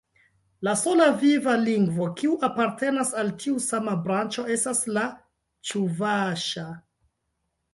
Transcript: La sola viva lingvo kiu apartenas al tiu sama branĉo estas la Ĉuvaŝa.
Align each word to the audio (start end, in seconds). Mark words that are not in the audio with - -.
La 0.67 0.71
sola 0.83 1.05
viva 1.23 1.53
lingvo 1.65 2.07
kiu 2.21 2.37
apartenas 2.47 3.11
al 3.25 3.29
tiu 3.43 3.61
sama 3.67 3.93
branĉo 4.09 4.47
estas 4.57 4.83
la 4.97 5.05
Ĉuvaŝa. 5.73 6.67